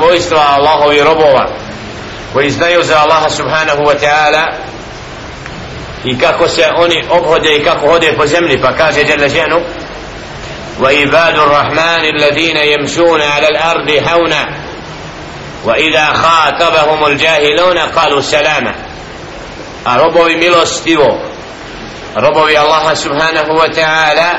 svojstva 0.00 0.45
Allahovi 0.49 1.03
robova 1.03 1.47
koji 2.33 2.49
znaju 2.49 2.83
za 2.83 2.99
Allaha 2.99 3.29
subhanahu 3.29 3.81
wa 3.81 3.95
ta'ala 3.99 4.45
i 6.03 6.19
kako 6.19 6.47
se 6.47 6.63
oni 6.75 7.03
obhode 7.09 7.55
i 7.55 7.63
kako 7.63 7.87
hode 7.87 8.13
po 8.17 8.25
zemlji 8.27 8.61
pa 8.61 8.71
kaže 8.73 9.01
Jalla 9.01 9.27
Ženu 9.27 9.61
وعباد 10.81 11.35
الرحمن 11.35 12.05
الذين 12.15 12.57
يمشون 12.57 13.21
على 13.21 13.47
الأرض 13.47 13.89
هونا 14.09 14.49
وإذا 15.65 16.05
خاطبهم 16.05 17.05
الجاهلون 17.05 17.77
قالوا 17.77 18.21
سلاما 18.21 18.75
ربوي 19.87 20.35
ملوستيو 20.35 21.07
ربوي 22.17 22.59
الله 22.59 22.93
سبحانه 22.93 23.51
وتعالى 23.51 24.29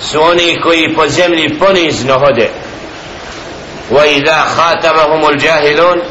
سوني 0.00 0.56
كوي 0.62 0.94
po 0.94 1.08
zemlji 1.08 1.58
ponizno 1.58 2.18
hode 2.18 2.50
وإذا 3.91 4.41
خاطبهم 4.41 5.25
الجاهلون 5.29 6.01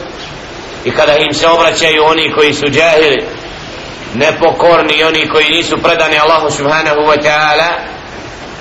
i 0.85 0.91
kada 0.91 1.17
im 1.17 1.35
se 1.35 1.49
obraćaju 1.49 2.05
oni 2.05 2.33
koji 2.35 2.55
su 2.55 2.67
džahili 2.67 3.25
nepokorni 4.15 5.05
oni 5.05 5.29
koji 5.29 5.51
nisu 5.51 5.77
predani 5.83 6.19
Allahu 6.19 6.51
subhanahu 6.51 7.01
wa 7.01 7.23
ta'ala 7.23 7.71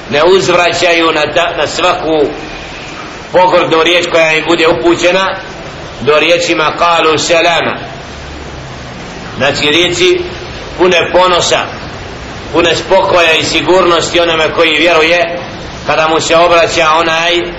ne 0.09 0.23
uzvraćaju 0.23 1.11
na, 1.11 1.33
ta, 1.33 1.53
na 1.57 1.67
svaku 1.67 2.25
pogrdnu 3.31 3.83
riječ 3.83 4.05
koja 4.11 4.33
im 4.33 4.43
bude 4.47 4.67
upućena 4.67 5.39
do 6.01 6.19
riječima 6.19 6.75
kalu 6.77 7.17
selama 7.17 7.77
znači 9.37 9.69
riječi 9.69 10.21
pune 10.77 11.11
ponosa 11.13 11.59
pune 12.53 12.75
spokoja 12.75 13.33
i 13.33 13.43
sigurnosti 13.43 14.19
onome 14.19 14.53
koji 14.55 14.77
vjeruje 14.77 15.19
kada 15.87 16.07
mu 16.07 16.19
se 16.19 16.35
obraća 16.35 16.89
onaj 16.99 17.58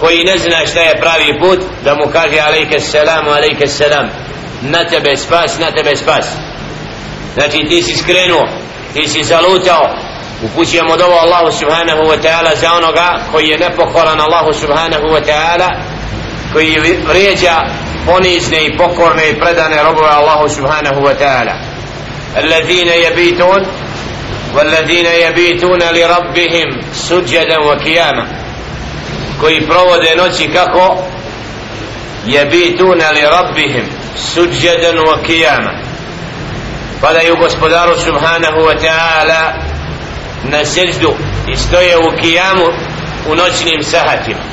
koji 0.00 0.24
ne 0.24 0.38
zna 0.38 0.66
šta 0.66 0.80
je 0.80 1.00
pravi 1.00 1.40
put 1.40 1.60
da 1.84 1.94
mu 1.94 2.12
kaže 2.12 2.40
alejke 2.40 2.80
selamu 2.80 3.30
alejke 3.30 3.66
selam 3.66 4.08
na 4.62 4.84
tebe 4.84 5.16
spas 5.16 5.58
na 5.58 5.70
tebe 5.70 5.96
spas 5.96 6.26
znači 7.34 7.64
ti 7.68 7.82
si 7.82 7.96
skrenuo 7.96 8.48
ti 8.94 9.08
si 9.08 9.24
zalutao 9.24 9.96
upućujemo 10.42 10.96
dovo 10.96 11.14
Allahu 11.14 11.52
subhanahu 11.52 12.02
wa 12.02 12.16
ta'ala 12.22 12.56
za 12.60 12.72
onoga 12.72 13.18
koji 13.32 13.48
je 13.48 13.58
nepokoran 13.58 14.20
Allahu 14.20 14.52
subhanahu 14.52 15.06
wa 15.06 15.20
ta'ala 15.26 15.68
koji 16.52 16.78
vrijeđa 17.08 17.64
ponizne 18.06 18.64
i 18.64 18.76
pokorne 18.76 19.30
i 19.30 19.40
predane 19.40 19.82
robove 19.82 20.08
Allahu 20.08 20.48
subhanahu 20.48 21.00
wa 21.00 21.14
ta'ala 21.18 21.72
الذين 22.36 22.88
يبيتون 22.88 23.66
والذين 24.54 25.06
يبيتون 25.06 25.78
لربهم 25.78 26.92
سجدا 26.92 27.58
وقياما 27.60 28.26
koji 29.41 29.67
provode 29.67 30.15
noći 30.17 30.49
kako? 30.53 31.03
Yabituna 32.27 33.11
li 33.13 33.21
rabbihim 33.21 33.85
suđedan 34.15 34.97
wa 34.97 35.25
kijama 35.25 35.71
padaju 37.01 37.35
gospodaru 37.35 37.95
subhanahu 37.97 38.59
wa 38.59 38.75
ta'ala 38.79 39.53
na 40.43 40.65
seždu 40.65 41.13
i 41.47 41.55
stoje 41.55 41.97
u 41.97 42.17
kijamu 42.21 42.65
u 43.29 43.35
noćnim 43.35 43.83
sahatima. 43.83 44.43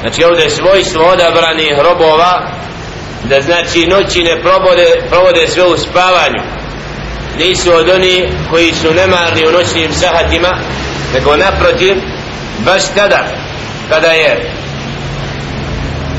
Znači 0.00 0.24
ovdje 0.24 0.44
je 0.44 0.50
svojstvo 0.50 1.04
odabranih 1.04 1.72
robova 1.84 2.50
da 3.24 3.40
znači 3.40 3.86
noći 3.86 4.22
ne 4.22 4.40
provode, 4.40 4.86
provode 5.10 5.46
sve 5.48 5.64
u 5.64 5.76
spavanju. 5.76 6.42
Nisu 7.38 7.72
od 7.72 7.88
oni 7.88 8.28
koji 8.50 8.74
su 8.74 8.94
nemarni 8.94 9.46
u 9.48 9.52
noćnim 9.52 9.92
sahatima 9.92 10.58
nego 11.14 11.36
naprotiv 11.36 11.96
baš 12.64 12.82
tada 12.94 13.47
kada 13.88 14.12
je 14.12 14.50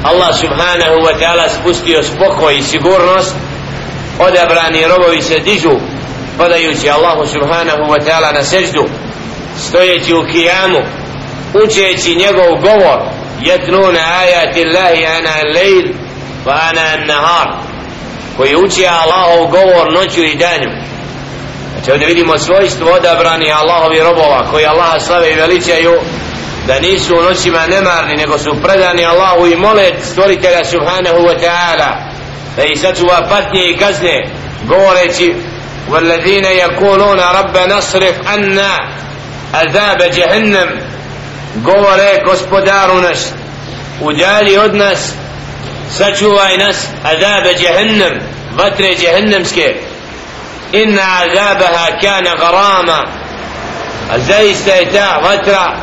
Allah 0.04 0.32
subhanahu 0.34 0.98
wa 1.04 1.14
ta'ala 1.20 1.50
spustio 1.50 2.04
spokoj 2.04 2.58
i 2.58 2.62
sigurnost 2.62 3.36
odabrani 4.20 4.88
robovi 4.88 5.22
se 5.22 5.40
dižu 5.40 5.76
padajući 6.38 6.90
Allahu 6.90 7.28
subhanahu 7.28 7.84
wa 7.92 8.00
ta'ala 8.06 8.34
na 8.34 8.44
seždu 8.44 8.86
stojeći 9.58 10.14
u 10.14 10.24
kijamu 10.32 10.80
učeći 11.54 12.16
njegov 12.16 12.62
govor 12.62 13.00
yatnuna 13.42 14.04
ajati 14.22 14.66
Allahi 14.66 15.06
ana 15.06 15.36
lejl 15.56 15.94
fa 16.44 16.52
ana 16.70 17.06
nahar 17.06 17.48
koji 18.38 18.56
uči 18.56 18.88
Allahov 18.88 19.48
govor 19.48 19.94
noću 19.94 20.24
i 20.24 20.36
danju. 20.36 20.70
Znači 21.74 21.92
ovdje 21.92 22.08
vidimo 22.08 22.38
svojstvo 22.38 22.92
odabrani 22.92 23.52
Allahovi 23.52 24.00
robova 24.00 24.48
koji 24.52 24.66
Allaha 24.66 25.00
slave 25.00 25.32
i 25.32 25.36
veličaju 25.36 25.92
da 26.69 26.81
nisu 26.81 27.17
u 27.17 27.23
noćima 27.23 27.67
nemarni 27.67 28.17
nego 28.17 28.39
su 28.39 28.57
predani 28.63 29.07
Allahu 29.07 29.47
i 29.47 29.57
mole 29.57 29.93
stvoritelja 30.03 30.65
subhanahu 30.65 31.19
wa 31.19 31.41
ta'ala 31.41 31.91
da 32.57 32.63
ih 32.65 32.81
sačuva 32.81 33.27
patnje 33.29 33.71
i 33.71 33.77
kazne 33.77 34.31
govoreći 34.69 35.35
والذين 35.91 36.45
يقولون 36.45 37.21
ربنا 37.21 37.79
اصرف 37.79 38.15
عنا 38.27 38.71
عذاب 39.55 40.03
جهنم 40.03 40.69
govore 41.65 42.23
gospodaru 42.27 43.01
naš 43.01 43.19
udali 44.01 44.59
od 44.59 44.75
nas 44.75 45.13
sačuvaj 45.99 46.57
nas 46.57 46.87
azabe 47.05 47.55
jehennam 47.59 48.13
vatre 48.57 48.89
jehennemske 48.99 49.75
inna 50.73 51.03
azabaha 51.23 51.87
kana 52.01 52.35
garama 52.41 53.07
a 54.11 54.19
zaista 54.19 54.71
je 54.71 54.91
ta 54.93 55.21
vatra 55.23 55.77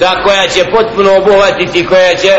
ta 0.00 0.22
koja 0.24 0.48
će 0.48 0.70
potpuno 0.70 1.16
obuhvatiti 1.16 1.86
koja 1.86 2.14
će 2.16 2.34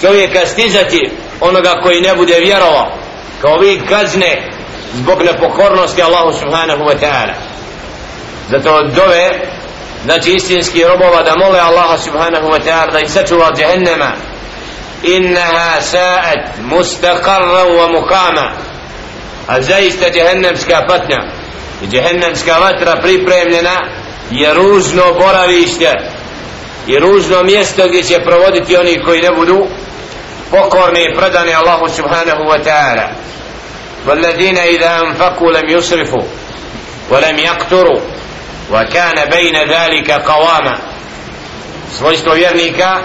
čovjeka 0.00 0.46
stizati 0.46 1.10
onoga 1.40 1.80
koji 1.82 2.00
ne 2.00 2.14
bude 2.14 2.34
vjerovao 2.40 2.98
kao 3.42 3.58
vid 3.58 3.80
kazne 3.88 4.50
zbog 4.94 5.22
nepokornosti 5.22 6.02
Allahu 6.02 6.32
subhanahu 6.32 6.82
wa 6.84 6.94
ta'ala. 7.00 7.34
Zato 8.50 8.82
dove 8.82 9.30
znači 10.04 10.30
istinski 10.30 10.84
robova 10.84 11.22
da 11.22 11.36
mole 11.36 11.60
Allaha 11.60 11.98
subhanahu 11.98 12.46
wa 12.46 12.60
ta'ala 12.66 12.92
da 12.92 13.00
ih 13.00 13.10
sačuva 13.10 13.48
od 13.48 13.58
jehennema 13.58 14.12
innaha 15.02 15.80
sa'at 15.80 16.58
mustaqarra 16.70 17.64
wa 17.78 17.92
mukama 17.92 18.52
a 19.46 19.62
zaista 19.62 20.06
jehennemska 20.06 20.84
patnja 20.88 21.18
i 21.82 21.96
jehennemska 21.96 22.58
vatra 22.58 22.96
pripremljena 23.02 23.76
je 24.30 24.54
ružno 24.54 25.02
boravište 25.20 25.92
i 26.87 26.99
ružno 26.99 27.43
mjesto 27.43 27.87
gdje 27.87 28.03
će 28.03 28.23
provoditi 28.23 28.77
oni 28.77 29.03
koji 29.05 29.21
ne 29.21 29.31
budu 29.31 29.67
pokorni 30.51 30.99
i 31.03 31.15
predani 31.17 31.53
Allahu 31.55 31.87
subhanahu 31.87 32.43
wa 32.43 32.63
ta'ala 32.63 33.23
والذين 34.07 34.57
إذا 34.57 34.99
أنفقوا 34.99 35.51
لم 35.51 35.69
يسرفوا 35.69 36.23
ولم 37.09 37.39
يقتروا 37.39 38.01
وكان 38.71 39.29
بين 39.31 39.55
ذلك 39.55 40.11
قواما 40.11 40.77
svojstvo 41.97 42.33
vjernika 42.33 42.99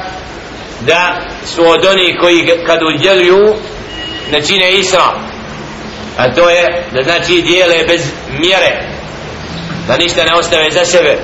da 0.80 1.20
su 1.54 1.70
od 1.70 1.84
onih 1.84 2.16
koji 2.20 2.50
kad 2.66 2.78
udjeljuju 2.82 3.54
ne 4.32 4.42
čine 4.42 4.72
isra 4.72 5.14
a 6.16 6.34
to 6.34 6.50
je 6.50 6.66
da 6.92 7.02
znači 7.02 7.42
dijele 7.42 7.84
bez 7.88 8.02
mjere 8.30 8.88
da 9.86 9.96
ništa 9.96 10.24
ne 10.24 10.34
ostave 10.34 10.70
za 10.70 10.84
sebe 10.84 11.18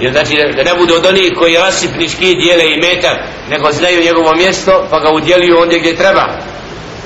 jer 0.00 0.12
znači 0.12 0.34
da 0.56 0.62
ne 0.62 0.74
budu 0.78 0.94
od 0.94 1.06
onih 1.06 1.32
koji 1.38 1.56
rasipnički 1.56 2.34
dijele 2.34 2.64
i 2.64 2.80
metak 2.80 3.18
nego 3.50 3.72
znaju 3.72 4.02
njegovo 4.02 4.34
mjesto 4.36 4.86
pa 4.90 5.00
ga 5.00 5.10
udjeljuju 5.10 5.60
ondje 5.60 5.78
gdje 5.78 5.96
treba 5.96 6.26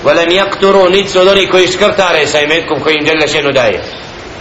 ولم 0.05 0.31
يقتروا 0.31 0.89
نيت 0.89 1.17
od 1.17 1.29
onih 1.29 1.51
koji 1.51 1.67
škrtare 1.67 2.27
sa 2.27 2.41
imetkom 2.41 2.81
koji 2.81 2.95
im 2.95 3.05
Đele 3.05 3.29
šenu 3.29 3.53
daje 3.53 3.83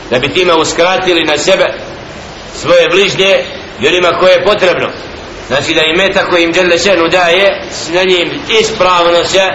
da 0.10 0.20
bi 0.20 0.34
time 0.34 0.54
uskratili 0.54 1.24
na 1.24 1.38
sebe 1.38 1.66
svoje 2.56 2.90
bližnje 2.90 3.38
i 3.80 3.88
onima 3.88 4.20
koje 4.20 4.32
je 4.32 4.46
potrebno 4.46 4.90
znači 5.48 5.74
da 5.74 5.82
imeta 5.82 6.26
koji 6.26 6.44
im 6.44 6.52
Đele 6.52 6.78
šenu 6.78 7.08
daje 7.08 7.62
na 7.94 8.04
njim 8.04 8.40
ispravno 8.62 9.26
se 9.26 9.50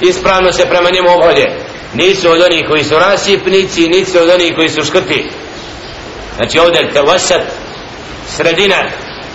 ispravno 0.00 0.52
se 0.52 0.66
prema 0.66 0.90
njemu 0.90 1.08
obhode 1.10 1.46
nisu 1.94 2.30
od 2.30 2.40
onih 2.40 2.64
koji 2.68 2.84
su 2.84 2.94
rasipnici 2.98 3.88
nisu 3.88 4.18
od 4.18 4.30
onih 4.30 4.52
koji 4.56 4.68
su 4.68 4.84
škrti 4.84 5.24
znači 6.36 6.58
ovdje 6.58 6.90
te 6.92 7.00
vasat 7.00 7.42
sredina 8.30 8.84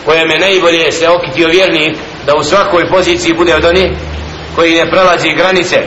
kojem 0.05 0.31
je 0.31 0.39
najbolje 0.39 0.91
se 0.91 1.09
okitio 1.09 1.47
vjernik 1.47 1.97
da 2.25 2.35
u 2.35 2.43
svakoj 2.43 2.89
poziciji 2.89 3.33
bude 3.33 3.55
od 3.55 3.65
onih 3.65 3.91
koji 4.55 4.75
ne 4.75 4.91
prelazi 4.91 5.33
granice 5.33 5.77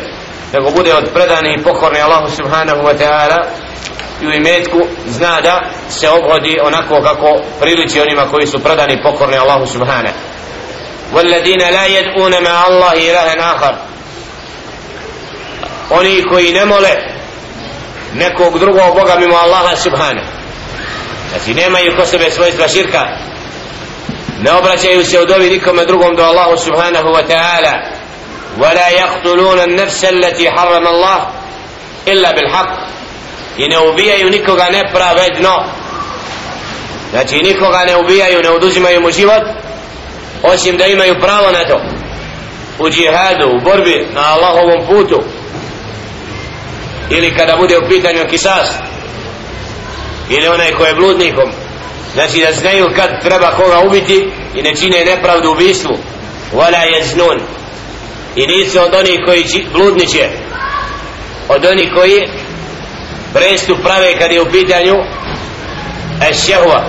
nego 0.53 0.71
bude 0.71 0.95
od 0.95 1.11
predani 1.15 1.55
i 1.55 1.63
pokorni 1.63 2.01
Allahu 2.01 2.31
subhanahu 2.37 2.83
wa 2.83 2.95
ta'ala 2.99 3.45
i 4.23 4.27
u 4.27 4.33
imetku 4.33 4.81
zna 5.07 5.41
da 5.41 5.71
se 5.89 6.09
obhodi 6.09 6.59
onako 6.63 7.03
kako 7.03 7.41
priliči 7.61 8.01
onima 8.01 8.31
koji 8.31 8.47
su 8.47 8.59
predani 8.59 8.95
i 8.95 9.03
pokorni 9.03 9.37
Allahu 9.37 9.67
subhanahu 9.67 10.15
والذين 11.15 11.59
لا 11.59 11.87
يدعون 11.87 12.43
مع 12.43 12.67
الله 12.67 12.93
إلها 12.93 13.55
آخر 13.55 13.75
oni 15.91 16.23
koji 16.23 16.53
ne 16.53 16.65
mole 16.65 16.97
nekog 18.15 18.59
drugog 18.59 18.95
Boga 18.95 19.15
mimo 19.19 19.37
Allaha 19.37 19.77
subhanahu 19.77 20.38
znači 21.31 21.55
nemaju 21.55 21.97
ko 21.97 22.07
sebe 22.07 22.31
svojstva 22.31 22.69
širka 22.69 23.07
ne 24.41 24.53
obraćaju 24.53 25.05
se 25.05 25.21
od 25.21 25.31
ovi 25.31 25.51
nikome 25.51 25.85
drugom 25.85 26.17
do 26.17 26.23
Allahu 26.23 26.57
subhanahu 26.57 27.09
wa 27.09 27.23
ta'ala 27.29 27.95
ولا 28.59 28.89
يقتلون 28.89 29.61
النفس 29.61 30.05
التي 30.05 30.51
حرم 30.51 30.87
الله 30.87 31.27
إلا 32.09 32.31
بالحق 32.31 32.85
i 33.59 33.69
ne 33.69 33.79
ubijaju 33.79 34.31
nikoga 34.31 34.65
nepravedno 34.71 35.65
znači 37.11 37.43
nikoga 37.43 37.85
ne 37.85 37.97
ubijaju 37.97 38.43
ne 38.43 38.51
oduzimaju 38.51 39.01
mu 39.01 39.11
život 39.11 39.43
osim 40.43 40.77
da 40.77 40.87
imaju 40.87 41.15
pravo 41.21 41.51
na 41.51 41.65
to 41.65 41.81
u 42.79 42.91
džihadu, 42.91 43.49
u 43.49 43.61
borbi 43.61 44.07
na 44.15 44.21
Allahovom 44.33 44.87
putu 44.87 45.23
ili 47.11 47.35
kada 47.37 47.57
bude 47.57 47.79
u 47.79 47.89
pitanju 47.89 48.25
kisas 48.31 48.69
ili 50.31 50.49
onaj 50.49 50.73
ko 50.73 50.85
je 50.85 50.95
bludnikom 50.95 51.53
znači 52.15 52.39
da 52.47 52.53
znaju 52.53 52.91
kad 52.97 53.23
treba 53.23 53.51
koga 53.51 53.81
ubiti 53.87 54.31
i 54.55 54.63
ne 54.63 54.77
čine 54.77 55.05
nepravdu 55.05 55.51
ubistvu 55.51 55.97
wala 56.53 56.81
yaznun 56.95 57.41
i 58.37 58.47
nisu 58.47 58.81
od 58.81 58.95
onih 58.95 59.19
koji 59.27 59.67
bludniče 59.73 60.29
od 61.49 61.65
onih 61.65 61.91
koji 61.97 62.29
prestup 63.35 63.79
prave 63.83 64.19
kad 64.19 64.33
je 64.33 64.43
u 64.43 64.51
pitanju 64.51 64.95
ešehua 66.31 66.85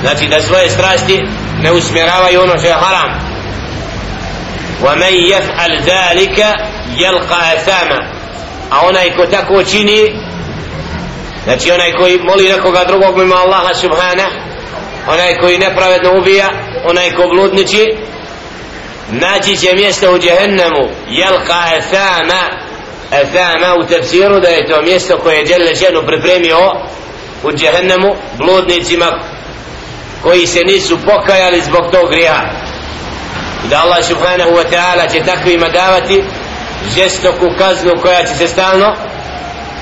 znači 0.00 0.26
da 0.26 0.42
svoje 0.42 0.70
strasti 0.70 1.22
ne 1.62 1.72
usmjeravaju 1.72 2.40
ono 2.40 2.58
što 2.58 2.66
je 2.66 2.74
haram 2.74 3.28
ومن 4.82 5.14
يفعل 5.14 5.82
ذلك 5.82 6.38
يلقى 6.96 7.56
أثاما 7.56 7.98
a 8.70 8.86
onaj 8.86 9.10
ko 9.16 9.26
tako 9.26 9.64
čini 9.64 10.21
znači 11.43 11.71
onaj 11.71 11.91
koji 11.93 12.19
moli 12.19 12.49
nekoga 12.49 12.83
drugog 12.83 13.17
mimo 13.17 13.35
Allaha 13.35 13.73
subhana 13.73 14.27
onaj 15.07 15.37
koji 15.37 15.57
nepravedno 15.57 16.17
ubija 16.19 16.49
onaj 16.85 17.11
ko 17.11 17.27
bludniči 17.27 17.97
naći 19.09 19.57
će 19.57 19.75
mjesto 19.75 20.11
u 20.11 20.19
džehennemu. 20.19 20.89
Jelka 21.09 21.63
ethama 21.77 22.43
ethama 23.11 23.75
u 23.79 23.87
tefsiru 23.87 24.39
da 24.39 24.47
je 24.47 24.67
to 24.67 24.81
mjesto 24.81 25.17
koje 25.17 25.37
je 25.37 25.43
Đele 25.43 25.75
ženu 25.75 26.01
pripremio 26.07 26.57
u 27.43 27.51
džehennemu 27.51 28.15
bludnicima 28.37 29.19
koji 30.21 30.47
se 30.47 30.59
nisu 30.59 30.97
pokajali 31.05 31.61
zbog 31.61 31.91
tog 31.91 32.09
grija 32.09 32.41
i 33.65 33.69
da 33.69 33.81
Allah 33.81 34.05
subhanahu 34.05 34.51
wa 34.51 34.63
ta'ala 34.71 35.11
će 35.11 35.23
takvima 35.23 35.69
davati 35.69 36.23
žestoku 36.95 37.45
kaznu 37.57 37.91
koja 38.01 38.23
će 38.25 38.35
se 38.35 38.47
stalno 38.47 38.95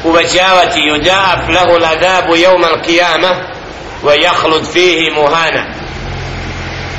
uvećavati 0.03 0.79
yudaf 0.79 1.49
lahu 1.55 1.79
ladabu 1.79 2.35
jevma 2.35 2.67
al-qiyama 2.67 3.35
wa 4.03 4.13
jahlud 4.23 4.65
fihi 4.73 5.11
muhana. 5.11 5.63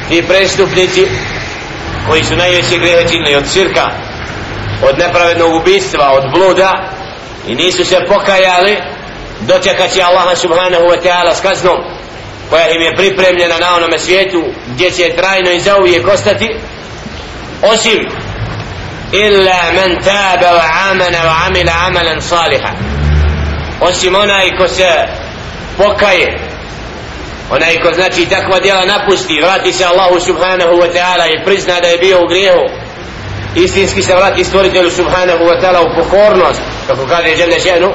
Ti 0.09 0.23
prestupnici 0.29 1.07
koji 2.09 2.25
su 2.25 2.37
najveće 2.37 2.79
grehe 2.79 3.09
činili 3.09 3.37
od 3.37 3.49
cirka 3.53 3.91
od 4.89 4.99
nepravednog 4.99 5.55
ubistva 5.55 6.13
od 6.13 6.23
bluda 6.33 6.91
i 7.49 7.55
nisu 7.55 7.85
se 7.85 7.97
pokajali 8.09 8.77
dočekat 9.41 9.93
će 9.93 10.03
Allaha 10.03 10.37
subhanahu 10.37 10.85
wa 10.85 11.03
ta'ala 11.03 11.35
s 11.35 11.41
kaznom 11.41 11.77
koja 12.51 12.69
im 12.69 12.83
je 12.83 12.97
pripremljena 12.97 13.59
na 13.59 13.77
onome 13.77 13.99
svijetu 13.99 14.45
gdje 14.67 14.91
će 14.91 15.17
trajno 15.17 15.51
i 15.51 15.61
zauvijek 15.61 16.09
ostati 16.09 16.57
osim 17.63 18.09
illa 19.13 19.63
man 19.75 19.97
taba 20.05 20.51
wa 20.59 20.91
amana 20.91 21.19
wa 21.19 21.47
amila 21.47 21.73
amalan 21.87 22.21
saliha 22.21 22.92
osim 23.89 24.15
onaj 24.15 24.57
ko 24.59 24.69
se 24.69 24.91
pokaje. 25.77 26.39
Onaj 27.51 27.81
ko 27.83 27.93
znači 27.95 28.27
takva 28.27 28.61
djela 28.61 28.85
napusti 28.85 29.41
vrati 29.43 29.73
se 29.73 29.85
Allahu 29.85 30.21
subhanahu 30.21 30.75
wa 30.83 30.89
ta'ala 30.95 31.27
i 31.27 31.45
prizna 31.45 31.81
da 31.81 31.89
je 31.89 31.99
bio 31.99 32.25
u 32.25 32.29
grijehu. 32.29 32.67
Istinski 33.55 34.03
se 34.03 34.15
vrati 34.15 34.45
stvoritelju 34.45 34.91
subhanahu 34.91 35.45
wa 35.45 35.61
ta'ala 35.61 35.81
u 35.81 35.95
pokornost 35.97 36.61
kako 36.87 37.07
kaže 37.07 37.29
Jelle 37.29 37.61
še'nu 37.61 37.93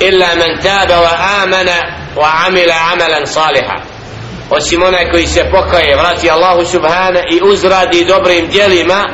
illa 0.00 0.26
man 0.26 0.58
taba 0.62 0.96
wa 1.00 1.42
amana 1.42 1.78
wa 2.16 2.28
amila 2.46 2.74
amalan 2.92 3.26
saliha 3.26 3.76
osim 4.50 4.82
onaj 4.82 5.10
koji 5.10 5.26
se 5.26 5.44
pokaje 5.50 5.96
vrati 5.96 6.30
Allahu 6.30 6.64
subhana 6.64 7.20
i 7.30 7.40
uzradi 7.42 8.04
dobrim 8.04 8.48
djelima 8.48 9.04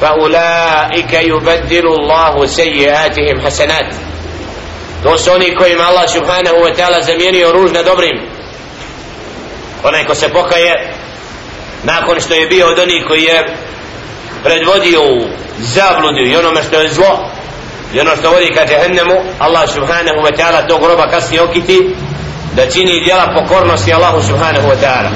fa 0.00 0.14
ulaika 0.14 1.22
yubaddilu 1.22 1.98
Allahu 2.00 2.46
sejiatihim 2.46 3.40
hasanat 3.42 4.13
to 5.04 5.18
su 5.18 5.32
oni 5.32 5.56
kojima 5.56 5.84
Allah 5.84 6.10
subhanahu 6.10 6.56
wa 6.56 6.72
ta'ala 6.76 7.02
zamijenio 7.02 7.52
ružne 7.52 7.82
dobrim. 7.82 8.16
Onaj 9.82 10.04
ko 10.04 10.14
se 10.14 10.28
pokaje 10.28 10.94
nakon 11.82 12.20
što 12.20 12.34
je 12.34 12.46
bio 12.46 12.66
od 12.66 12.78
onih 12.78 13.04
koji 13.08 13.22
je 13.22 13.56
predvodio 14.44 15.00
u 15.02 15.24
zabludu 15.58 16.22
i 16.26 16.36
onome 16.36 16.62
što 16.62 16.80
je 16.80 16.92
zlo 16.92 17.30
i 17.94 18.00
ono 18.00 18.16
što 18.16 18.30
vodi 18.30 18.52
ka 18.54 18.66
džehennemu 18.66 19.14
Allah 19.38 19.68
subhanahu 19.72 20.18
wa 20.26 20.36
ta'ala 20.38 20.68
tog 20.68 20.80
groba 20.80 21.10
kasnije 21.10 21.42
okiti 21.42 21.94
da 22.56 22.70
čini 22.70 23.04
djela 23.04 23.34
pokornosti 23.34 23.92
Allahu 23.92 24.22
subhanahu 24.22 24.68
wa 24.68 24.76
ta'ala. 24.82 25.10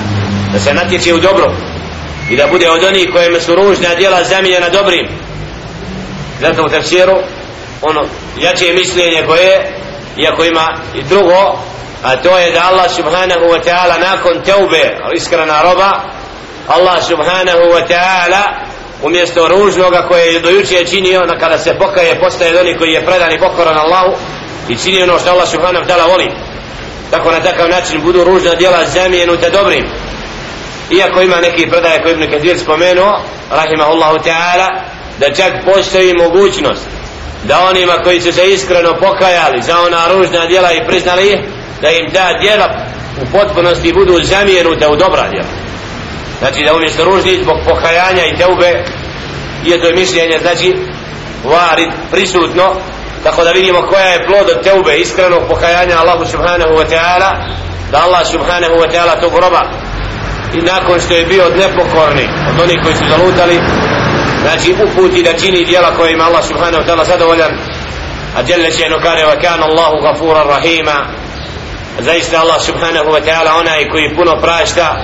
Da 0.53 0.59
se 0.61 0.75
natječe 0.75 1.15
u 1.15 1.19
dobro 1.19 1.53
i 2.31 2.37
da 2.37 2.47
bude 2.47 2.71
od 2.71 2.85
onih 2.85 3.11
kojima 3.13 3.41
su 3.41 3.55
ružna 3.55 3.95
djela 3.95 4.25
zamijenjena 4.25 4.69
dobrim. 4.69 5.09
Zato 6.41 6.65
u 6.65 6.69
tefsiru 6.69 7.17
ono 7.83 8.05
jače 8.41 8.73
mišljenje 8.73 9.25
koje 9.27 9.45
je 9.45 9.78
iako 10.19 10.45
ima 10.45 10.79
i 10.95 11.03
drugo 11.03 11.59
a 12.05 12.17
to 12.17 12.39
je 12.39 12.53
da 12.53 12.69
Allah 12.69 12.91
subhanahu 12.91 13.45
wa 13.45 13.61
ta'ala 13.65 13.99
nakon 13.99 14.43
teube 14.45 14.99
iskrena 15.15 15.63
roba 15.63 15.91
Allah 16.69 17.03
subhanahu 17.03 17.73
wa 17.75 17.83
ta'ala 17.89 18.43
umjesto 19.03 19.49
ružnoga 19.49 20.03
koje 20.09 20.35
je 20.35 20.41
dojuče 20.41 20.87
činio 20.87 21.21
na 21.21 21.39
kada 21.39 21.59
se 21.59 21.75
pokaje 21.79 22.21
postaje 22.21 22.61
oni 22.61 22.79
koji 22.79 22.93
je 22.93 23.07
predan 23.07 23.33
i 23.33 23.39
pokoran 23.39 23.79
Allahu 23.79 24.17
i 24.69 24.77
čini 24.77 25.03
ono 25.03 25.19
što 25.19 25.31
Allah 25.31 25.49
subhanahu 25.49 25.85
wa 25.85 25.89
ta'ala 25.89 26.11
voli. 26.11 26.31
Tako 27.11 27.31
na 27.31 27.41
takav 27.41 27.69
način 27.69 28.03
budu 28.03 28.25
ružna 28.25 28.55
djela 28.55 28.85
zamijenuta 28.85 29.51
dobrim. 29.51 29.85
Iako 30.91 31.21
ima 31.21 31.37
neki 31.37 31.71
predaje 31.71 32.03
koji 32.03 32.13
Ibn 32.13 32.33
Kathir 32.33 32.59
spomenuo 32.59 33.21
rahimahullahu 33.51 34.17
ta'ala 34.17 34.69
da 35.19 35.35
čak 35.35 35.53
postoji 35.65 36.15
mogućnost 36.15 36.98
da 37.45 37.67
onima 37.71 37.93
koji 38.05 38.21
su 38.21 38.33
se 38.33 38.47
iskreno 38.47 38.95
pokajali 39.01 39.63
za 39.63 39.81
ona 39.81 40.13
ružna 40.13 40.47
djela 40.47 40.73
i 40.73 40.87
priznali 40.87 41.33
ih 41.33 41.39
da 41.83 41.91
im 41.91 42.11
ta 42.15 42.39
djela 42.41 42.87
u 43.23 43.27
potpunosti 43.33 43.93
budu 43.93 44.23
zamijenute 44.23 44.87
u 44.89 44.97
dobra 44.97 45.29
djela. 45.29 45.53
Znači 46.39 46.65
da 46.65 46.75
umjesto 46.75 47.05
ružni 47.05 47.43
zbog 47.43 47.57
pokajanja 47.65 48.25
i 48.27 48.37
teube 48.37 48.85
je 49.65 49.81
to 49.81 49.89
mišljenje 50.01 50.39
znači 50.39 50.75
varid 51.45 51.91
prisutno 52.11 52.75
tako 53.25 53.45
da 53.45 53.51
vidimo 53.51 53.83
koja 53.83 54.07
je 54.07 54.27
plod 54.27 54.57
od 54.57 54.63
teube 54.63 54.97
iskrenog 54.97 55.43
pokajanja 55.49 55.99
Allahu 55.99 56.25
subhanahu 56.25 56.75
wa 56.81 56.87
ta'ala 56.93 57.31
da 57.91 57.99
Allah 58.07 58.27
subhanahu 58.27 58.75
wa 58.83 58.89
ta'ala 58.93 59.21
tog 59.21 59.33
roba. 59.33 59.63
I 60.55 60.61
nakon 60.61 61.01
što 61.01 61.15
je 61.15 61.27
bio 61.27 61.45
od 61.47 61.57
nepokorni 61.57 62.27
od 62.51 62.61
onih 62.63 62.79
koji 62.83 62.95
su 62.95 63.05
zalutali 63.11 63.61
znači 64.43 64.75
uputi 64.85 65.23
da 65.23 65.33
čini 65.33 65.65
dijela 65.65 65.97
koje 65.97 66.13
ima 66.13 66.25
Allah 66.25 66.45
subhanahu 66.45 66.83
wa 66.83 66.87
ta'ala 66.87 67.07
zadovoljan. 67.07 67.51
A 68.37 68.43
djelle 68.43 68.71
će 68.71 68.85
kare 69.03 69.23
wa 69.27 69.41
kan 69.43 69.63
Allahu 69.63 70.03
gafura 70.03 70.43
rahima. 70.43 71.07
Zaista 72.01 72.41
Allah 72.41 72.63
subhanahu 72.63 73.11
wa 73.11 73.21
ta'ala 73.27 73.61
onaj 73.61 73.89
koji 73.89 74.17
puno 74.17 74.41
prašta 74.43 74.97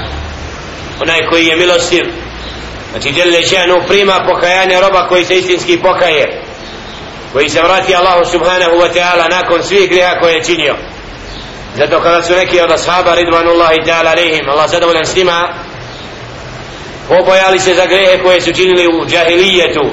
onaj 1.02 1.26
koji 1.30 1.46
je 1.46 1.56
milostiv. 1.56 2.04
Znači 2.90 3.12
djelle 3.12 3.42
će 3.42 3.56
prima 3.88 4.24
pokajanje 4.26 4.80
roba 4.80 5.06
koji 5.08 5.24
se 5.24 5.34
istinski 5.34 5.78
pokaje 5.78 6.44
koji 7.34 7.48
se 7.48 7.62
vrati 7.62 7.94
Allahu 7.94 8.24
subhanahu 8.24 8.76
wa 8.82 8.88
ta'ala 8.94 9.28
nakon 9.30 9.62
svih 9.62 9.90
griha 9.90 10.18
koje 10.20 10.34
je 10.34 10.44
činio. 10.44 10.74
Zato 11.76 12.00
kada 12.00 12.22
su 12.22 12.32
neki 12.32 12.60
od 12.60 12.70
ashaba 12.70 13.14
ridvanullahi 13.14 13.78
ta'ala 13.86 14.10
alihim 14.12 14.48
Allah 14.48 14.70
zadovoljan 14.70 15.06
s 15.06 15.16
njima 15.16 15.48
pobojali 17.08 17.58
se 17.58 17.74
za 17.74 17.86
grehe 17.86 18.22
koje 18.22 18.40
su 18.40 18.52
činili 18.52 18.86
u 18.86 19.06
džahilijetu 19.06 19.90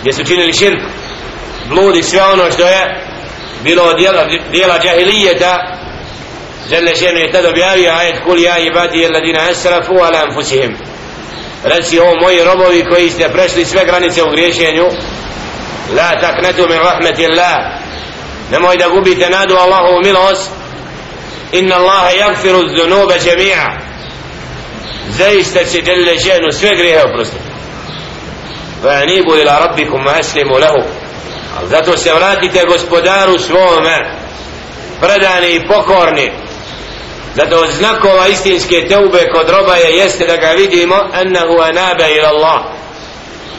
gdje 0.00 0.12
su 0.12 0.24
činili 0.24 0.52
širk 0.52 0.80
bludi 1.68 2.02
sve 2.02 2.22
ono 2.22 2.50
što 2.50 2.66
je 2.66 3.04
bilo 3.64 3.82
od 3.82 3.96
dijela, 3.96 4.24
dijela 4.50 4.78
džahilijeta. 4.78 5.78
Žele 6.70 6.94
ženu 6.94 7.18
je 7.18 7.32
tada 7.32 7.48
objavio 7.48 7.92
ajet 7.92 8.16
kul 8.24 8.38
ja 8.40 8.58
ibadi 8.58 9.08
ladina 9.08 9.50
esrafu 9.50 9.92
ala 9.92 10.22
anfusihim. 10.28 10.76
Reci 11.64 12.00
o 12.00 12.14
moji 12.20 12.44
robovi 12.44 12.84
koji 12.90 13.10
ste 13.10 13.28
prešli 13.28 13.64
sve 13.64 13.84
granice 13.84 14.22
u 14.22 14.30
griješenju 14.30 14.84
la 15.96 16.20
taknatu 16.20 16.66
min 16.68 16.78
rahmetillah. 16.78 17.56
Nemoj 18.50 18.76
da 18.76 18.88
gubite 18.88 19.30
nadu 19.30 19.56
Allahovu 19.56 20.00
milost. 20.04 20.50
Inna 21.52 21.76
Allahe 21.76 22.16
jagfiru 22.16 22.68
zunuba 22.76 23.14
džemija 23.18 23.81
zaista 25.08 25.64
će 25.64 25.80
djelle 25.80 26.18
ženu 26.18 26.52
sve 26.52 26.76
grijehe 26.76 27.04
oprostiti. 27.04 27.42
Fa 28.82 28.88
anibu 28.88 29.36
ila 29.36 29.58
rabbikum 29.58 30.06
aslimu 30.18 30.52
lahu. 30.52 30.88
Ali 31.58 31.68
zato 31.68 31.96
se 31.96 32.14
vratite 32.14 32.64
gospodaru 32.68 33.38
svome 33.38 33.96
predani 35.00 35.54
i 35.54 35.66
pokorni. 35.68 36.32
Zato 37.34 37.56
od 37.56 37.70
znakova 37.70 38.28
istinske 38.28 38.86
teube 38.88 39.28
kod 39.34 39.48
roba 39.50 39.74
je 39.74 39.96
jeste 39.96 40.26
da 40.26 40.36
ga 40.36 40.48
vidimo 40.48 40.94
annahu 40.94 41.60
anabe 41.62 42.04
ila 42.16 42.28
Allah. 42.28 42.60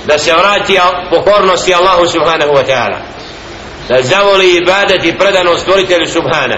Da 0.05 0.17
se 0.17 0.33
vrati 0.33 0.79
pokornosti 1.09 1.73
Allahu 1.73 2.07
subhanahu 2.07 2.51
wa 2.51 2.65
ta'ala. 2.67 2.97
Da 3.89 4.01
zavoli 4.01 4.55
ibadet 4.55 5.05
i 5.05 5.17
predano 5.17 5.57
stvoritelju 5.57 6.07
subhana 6.07 6.57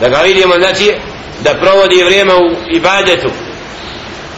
da 0.00 0.08
ga 0.08 0.18
vidimo 0.18 0.54
znači 0.54 0.94
da 1.40 1.54
provodi 1.54 2.04
vrijeme 2.04 2.34
u 2.34 2.56
ibadetu 2.70 3.28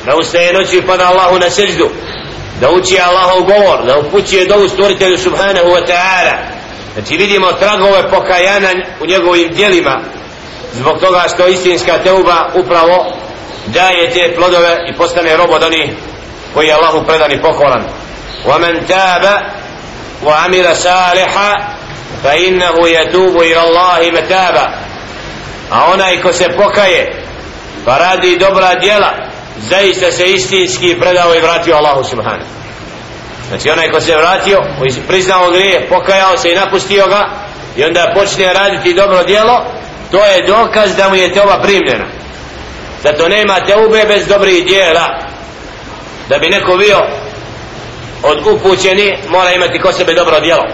da 0.08 0.15
ustaje 0.15 0.53
noći 0.53 0.77
i 0.77 0.82
pada 0.82 1.08
Allahu 1.08 1.39
na 1.39 1.50
seždu 1.50 1.89
da 2.62 2.70
uči 2.70 3.00
Allahov 3.00 3.42
govor 3.42 3.86
da 3.86 4.00
upućuje 4.00 4.46
dovu 4.46 4.70
stvoritelju 4.70 5.18
subhanahu 5.18 5.68
wa 5.68 5.86
ta'ala 5.88 6.36
znači 6.94 7.18
vidimo 7.18 7.51
tragove 7.51 8.10
pokajana 8.10 8.70
u 9.01 9.06
njegovim 9.06 9.50
dijelima 9.53 10.01
zbog 10.74 11.00
toga 11.00 11.24
što 11.34 11.48
istinska 11.48 11.98
teuba 12.03 12.50
upravo 12.56 13.18
daje 13.65 14.10
te 14.10 14.36
plodove 14.36 14.86
i 14.89 14.98
postane 14.98 15.38
rob 15.38 15.50
od 15.51 15.63
onih 15.63 15.92
koji 16.53 16.68
je 16.68 16.74
Allahu 16.74 17.06
predan 17.08 17.32
i 17.32 17.42
pokoran 17.42 17.84
ومن 18.46 18.86
تاب 18.86 19.42
وعمل 20.24 20.75
صالحا 20.75 21.75
فإنه 22.24 22.88
يتوب 22.88 23.42
إلى 23.42 23.63
الله 23.63 24.12
متابا 24.12 24.68
a 25.72 25.92
onaj 25.94 26.22
ko 26.22 26.34
se 26.34 26.50
pokaje 26.50 27.24
pa 27.86 27.98
radi 27.98 28.38
dobra 28.38 28.75
djela 28.75 29.13
zaista 29.61 30.12
se 30.12 30.33
istinski 30.33 30.97
predao 31.00 31.35
i 31.35 31.41
vratio 31.41 31.77
Allahu 31.77 32.05
subhanahu. 32.05 32.50
Znači 33.49 33.71
onaj 33.71 33.91
ko 33.91 34.00
se 34.00 34.17
vratio 34.17 34.59
koji 34.79 34.91
se 34.91 35.00
priznao 35.09 35.50
grije 35.50 35.88
pokajao 35.88 36.37
se 36.37 36.53
i 36.53 36.55
napustio 36.55 37.07
ga 37.07 37.31
i 37.77 37.85
onda 37.85 38.12
počne 38.15 38.53
raditi 38.53 38.95
dobro 38.95 39.25
djelo 39.25 39.65
to 40.11 40.25
je 40.25 40.47
dokaz 40.47 40.97
da 40.97 41.09
mu 41.09 41.15
je 41.15 41.35
toba 41.35 41.61
primljena. 41.62 42.07
Zato 43.03 43.29
nema 43.29 43.61
teube 43.61 44.05
bez 44.09 44.27
dobrih 44.27 44.67
djela 44.67 45.09
da 46.29 46.38
bi 46.38 46.49
neko 46.49 46.77
bio 46.77 46.99
od 48.23 48.47
upućeni 48.47 49.19
mora 49.29 49.53
imati 49.53 49.79
ko 49.79 49.93
sebe 49.93 50.15
dobro 50.15 50.41
djelo. 50.41 50.65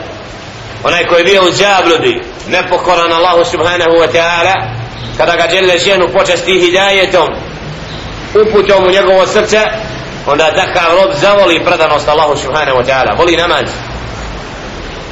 Onaj 0.84 1.06
koji 1.06 1.20
je 1.20 1.24
bio 1.24 1.42
u 1.42 1.52
zabludi 1.52 2.22
nepokoran 2.48 3.12
Allahu 3.12 3.44
subhanahu 3.44 3.90
wa 3.90 4.08
ta'ala 4.12 4.54
kada 5.16 5.36
ga 5.36 5.48
žele 5.50 5.78
ženu 5.78 6.08
počasti 6.12 6.60
hidajetom 6.60 7.28
uputom 8.42 8.84
u 8.84 8.90
njegovo 8.90 9.26
srce 9.26 9.60
onda 10.26 10.54
takav 10.54 10.96
rob 10.96 11.14
zavoli 11.20 11.64
predanost 11.64 12.08
Allahu 12.08 12.36
subhanahu 12.36 12.78
wa 12.78 12.84
ta'ala. 12.86 13.18
Voli 13.18 13.36
namaz. 13.36 13.68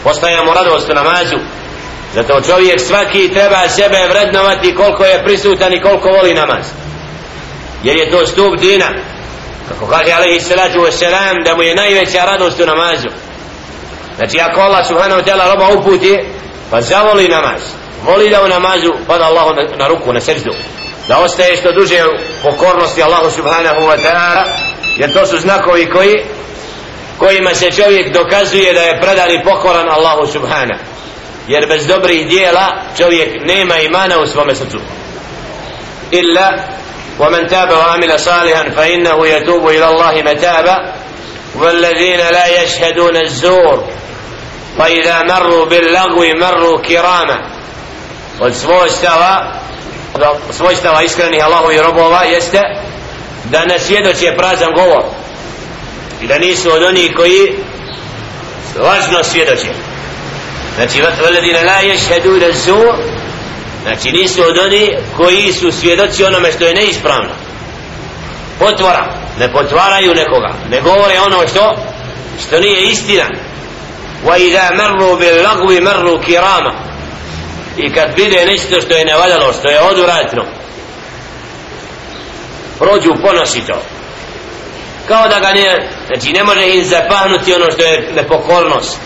Postaje 0.04 0.44
mu 0.44 0.54
radost 0.54 0.90
u 0.90 0.94
namazu. 0.94 1.36
Zato 2.14 2.40
čovjek 2.40 2.80
svaki 2.80 3.32
treba 3.32 3.68
sebe 3.68 3.98
vrednovati 4.08 4.74
koliko 4.74 5.04
je 5.04 5.24
prisutan 5.24 5.72
i 5.72 5.82
koliko 5.82 6.08
voli 6.08 6.34
namaz. 6.34 6.66
Jer 7.82 7.96
je 7.96 8.10
to 8.10 8.26
stup 8.26 8.60
dina. 8.60 8.88
Kako 9.68 9.86
kaže 9.86 10.12
alaihi 10.12 10.40
salatu 10.40 10.78
wasalam 10.78 11.44
da 11.44 11.54
mu 11.56 11.62
je 11.62 11.74
najveća 11.74 12.24
radost 12.24 12.60
u 12.60 12.66
namazu. 12.66 13.08
Znači 14.16 14.40
ako 14.40 14.60
Allah 14.60 14.86
subhanahu 14.86 15.20
wa 15.20 15.24
ta'ala 15.24 15.50
roba 15.50 15.80
uputi 15.80 16.18
pa 16.70 16.80
zavoli 16.80 17.28
namaz. 17.28 17.60
Voli 18.06 18.30
da 18.30 18.42
u 18.42 18.48
namazu 18.48 18.92
pada 19.06 19.24
Allahu 19.24 19.54
na, 19.54 19.62
na 19.76 19.88
ruku, 19.88 20.12
na 20.12 20.20
srđu 20.20 20.50
da 21.07 21.19
ostaje 21.19 21.55
što 21.55 21.71
duže 21.71 22.05
u 22.05 22.09
pokornosti 22.43 23.03
Allahu 23.03 23.31
subhanahu 23.31 23.81
wa 23.81 23.97
ta'ala 24.03 24.43
jer 24.97 25.13
to 25.13 25.25
su 25.25 25.37
znakovi 25.37 25.89
koji 25.89 26.25
kojima 27.17 27.53
se 27.53 27.71
čovjek 27.71 28.13
dokazuje 28.13 28.73
da 28.73 28.81
je 28.81 29.01
predan 29.01 29.31
i 29.31 29.43
pokoran 29.43 29.89
Allahu 29.89 30.25
subhanahu 30.25 30.83
jer 31.47 31.67
bez 31.67 31.87
dobrih 31.87 32.27
dijela 32.27 32.67
čovjek 32.97 33.29
nema 33.45 33.79
imana 33.79 34.19
u 34.19 34.27
svome 34.27 34.55
srcu 34.55 34.79
illa 36.11 36.51
ومن 37.19 37.47
تاب 37.47 37.71
وعمل 37.71 38.19
صالحا 38.19 38.69
فإنه 38.69 39.27
يتوب 39.27 39.69
إلى 39.69 39.89
الله 39.89 40.21
متابا 40.21 40.93
والذين 41.55 42.17
لا 42.17 42.61
يشهدون 42.63 43.17
الزور 43.17 43.83
فإذا 44.77 45.23
مروا 45.23 45.65
باللغو 45.65 46.23
مروا 46.41 46.81
كراما 46.81 47.57
والسvojstava 48.39 48.51
svojstava 48.51 49.60
svojstava 50.50 51.02
iskrenih 51.02 51.44
Allahovi 51.44 51.76
robova 51.76 52.22
jeste 52.22 52.60
da 53.44 53.64
ne 53.64 53.78
svjedoće 53.78 54.34
prazan 54.36 54.72
govor 54.74 55.04
i 56.22 56.26
da 56.26 56.38
nisu 56.38 56.72
od 56.72 56.82
onih 56.82 57.12
koji 57.16 57.58
lažno 58.78 59.24
svjedoće 59.24 59.68
znači 60.76 61.02
veledine 61.22 61.64
la 61.64 61.78
ješhedu 61.80 62.38
da 62.38 62.54
su 62.54 62.76
znači 63.82 64.12
nisu 64.12 64.42
od 64.42 64.58
onih 64.58 64.90
koji 65.16 65.52
su 65.52 65.72
svjedoci 65.72 66.24
onome 66.24 66.52
što 66.52 66.64
je 66.64 66.74
neispravno. 66.74 67.30
Potvora 68.58 69.14
ne 69.38 69.52
potvaraju 69.52 70.14
nekoga 70.14 70.52
ne 70.70 70.80
govore 70.80 71.20
ono 71.26 71.48
što 71.48 71.74
što 72.46 72.60
nije 72.60 72.82
istina. 72.82 73.24
Wa 74.26 74.36
idha 74.38 74.70
marru 74.76 75.16
bil 75.16 75.42
lagwi 75.44 75.80
marru 75.80 76.20
kirama 76.20 76.91
i 77.76 77.92
kad 77.92 78.08
vide 78.16 78.46
nešto 78.46 78.80
što 78.80 78.94
je 78.94 79.04
nevaljalo 79.04 79.52
što 79.52 79.68
je 79.68 79.80
odvratno 79.80 80.44
prođu 82.78 83.10
ponosi 83.22 83.60
to 83.66 83.82
kao 85.08 85.28
da 85.28 85.40
ga 85.40 85.52
ne 85.52 85.88
znači 86.06 86.32
ne 86.32 86.44
može 86.44 86.68
im 86.68 86.84
zapahnuti 86.84 87.54
ono 87.54 87.70
što 87.70 87.82
je 87.82 88.12
nepokornost 88.14 88.98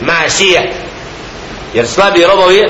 masija 0.00 0.62
jer 1.74 1.86
slabi 1.86 2.26
robovi 2.26 2.64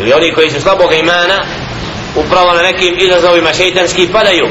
ili 0.00 0.12
oni 0.12 0.32
koji 0.34 0.50
su 0.50 0.60
slabog 0.60 0.92
imana 0.92 1.44
upravo 2.16 2.54
na 2.54 2.62
nekim 2.62 2.96
izazovima 2.98 3.52
šeitanski 3.52 4.08
padaju. 4.12 4.48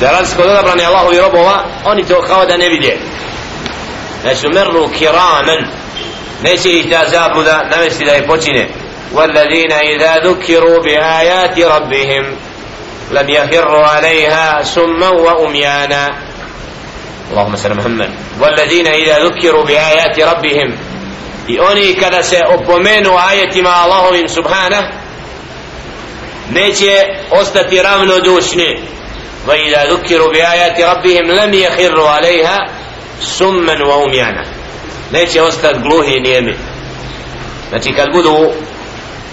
Za 0.00 0.10
razliku 0.10 0.42
od 0.42 0.48
odabrane 0.48 0.84
Allahovi 0.84 1.18
robova 1.18 1.64
oni 1.84 2.04
to 2.04 2.22
kao 2.22 2.46
da 2.46 2.56
ne 2.56 2.68
vide. 2.68 2.98
Znači 4.22 4.48
merlu 4.48 4.88
kiramen 4.88 5.83
neće 6.43 6.69
ih 6.69 6.89
ta 6.91 7.07
zabluda 7.07 7.69
navesti 7.75 8.05
da 8.05 8.11
je 8.11 8.27
počine 8.27 8.67
والذين 9.13 9.71
إذا 9.71 10.17
ذكروا 10.17 10.79
بآيات 10.79 11.59
ربهم 11.59 12.35
لم 13.11 13.29
يخروا 13.29 13.85
عليها 13.85 14.63
سما 14.63 15.09
وأميانا 15.09 16.09
اللهم 17.31 17.55
صل 17.55 17.73
محمد 17.73 18.09
والذين 18.39 18.87
إذا 18.87 19.19
ذكروا 19.19 19.63
بآيات 19.63 20.19
ربهم 20.19 20.77
i 21.47 21.59
oni 21.59 21.95
kada 21.95 22.23
se 22.23 22.41
opomenu 22.47 23.09
ajetima 23.29 23.69
Allahovim 23.69 24.29
subhana 24.29 24.91
neće 26.51 27.05
ostati 27.31 27.81
ravnodušni 27.81 28.79
va 29.47 29.55
ida 29.55 29.85
dukiru 29.89 30.29
bi 30.33 30.41
ajati 30.41 30.81
rabbihim 30.81 31.29
lam 31.29 31.53
jehirru 31.53 32.03
alejha 32.03 32.57
summan 33.21 33.81
wa 33.81 34.03
umjana 34.05 34.43
neće 35.13 35.41
ostati 35.41 35.79
gluhi 35.79 36.11
i 36.17 36.21
nijemi 36.21 36.55
znači 37.69 37.93
kad 37.93 38.07
budu 38.13 38.51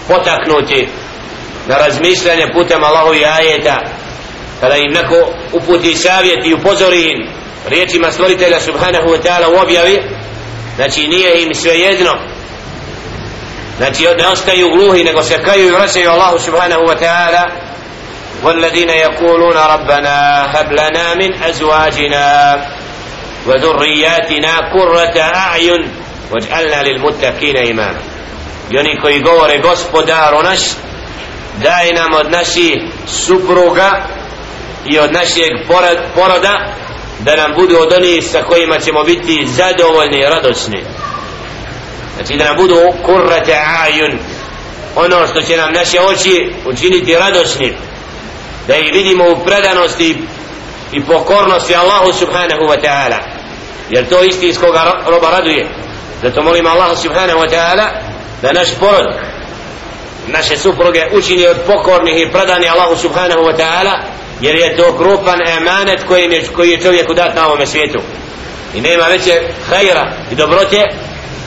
potaknuti 0.07 0.87
na 1.67 1.77
razmišljanje 1.77 2.53
putem 2.53 2.83
Allahovi 2.83 3.25
ajeta 3.25 3.77
kada 4.61 4.75
im 4.75 4.93
neko 4.93 5.33
uputi 5.53 5.95
savjet 5.95 6.45
i 6.45 6.53
upozori 6.53 7.01
im 7.01 7.29
riječima 7.69 8.11
stvoritelja 8.11 8.59
subhanahu 8.59 9.07
wa 9.07 9.19
ta'ala 9.23 9.47
u 9.47 9.63
objavi 9.63 10.03
znači 10.75 11.07
nije 11.07 11.43
im 11.43 11.53
sve 11.53 11.79
jedno 11.79 12.11
znači 13.77 14.03
ne 14.17 14.27
ostaju 14.27 14.69
gluhi 14.69 15.03
nego 15.03 15.23
se 15.23 15.43
kaju 15.43 15.67
i 15.67 15.71
vraćaju 15.71 16.09
Allahu 16.09 16.39
subhanahu 16.39 16.81
wa 16.81 16.99
ta'ala 16.99 17.67
والذين 18.43 18.89
يقولون 18.89 19.57
ربنا 19.57 20.45
هب 20.53 20.71
لنا 20.71 21.13
من 21.13 21.43
أزواجنا 21.43 22.55
وذرياتنا 23.47 24.57
قرة 24.57 25.19
أعين 25.19 25.91
واجعلنا 26.31 26.83
للمتقين 26.83 27.57
إماما 27.57 28.01
يوني 28.71 29.01
كوي 29.01 29.19
govore 29.19 29.57
gospodaru 29.57 30.43
naš 30.43 30.59
daj 31.63 31.93
nam 31.93 32.13
od 32.13 32.31
naših 32.31 32.77
supruga 33.07 34.07
i 34.85 34.99
od 34.99 35.13
našeg 35.13 35.51
poroda 36.15 36.73
da 37.19 37.35
nam 37.35 37.53
budu 37.55 37.77
od 37.79 37.93
onih 37.93 38.23
sa 38.31 38.41
kojima 38.43 38.79
ćemo 38.79 39.03
biti 39.03 39.47
zadovoljni 39.47 40.17
i 40.17 40.25
radoćni 40.25 40.83
znači 42.15 42.37
da 42.37 42.43
nam 42.45 42.57
budu 42.57 42.75
kurrate 43.05 43.55
ajun 43.83 44.19
ono 44.95 45.27
što 45.27 45.41
će 45.41 45.57
nam 45.57 45.73
naše 45.73 45.99
oči 46.01 46.51
učiniti 46.65 47.15
radoćni 47.15 47.73
da 48.67 48.75
ih 48.75 48.93
vidimo 48.93 49.23
u 49.31 49.45
predanosti 49.45 50.17
i 50.91 51.01
pokornosti 51.01 51.75
Allahu 51.75 52.13
subhanahu 52.13 52.61
wa 52.61 52.81
ta'ala 52.81 53.30
jer 53.90 54.08
to 54.08 54.22
istinskog 54.22 54.74
roba 55.06 55.30
raduje. 55.30 55.68
Zato 56.22 56.42
molim 56.42 56.66
Allah 56.66 56.98
subhanahu 56.98 57.40
wa 57.40 57.50
ta'ala 57.50 57.86
da 58.42 58.52
naš 58.52 58.68
porod 58.80 59.06
naše 60.26 60.56
supruge 60.56 61.02
učini 61.12 61.46
od 61.46 61.56
pokornih 61.66 62.20
i 62.20 62.32
predani 62.32 62.68
Allahu 62.68 62.96
subhanahu 62.96 63.40
wa 63.40 63.56
ta'ala 63.56 63.94
jer 64.40 64.56
je 64.56 64.76
to 64.76 64.96
krupan 64.96 65.38
emanet 65.58 66.00
koji 66.08 66.22
je, 66.22 66.46
koji 66.56 66.70
je 66.70 66.80
čovjeku 66.80 67.14
dat 67.14 67.36
na 67.36 67.46
ovome 67.46 67.66
svijetu. 67.66 67.98
I 68.74 68.80
nema 68.80 69.04
veće 69.04 69.40
hajra 69.68 70.12
i 70.30 70.34
dobrote 70.34 70.86